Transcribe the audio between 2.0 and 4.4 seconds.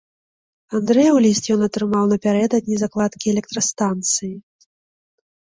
напярэдадні закладкі электрастанцыі.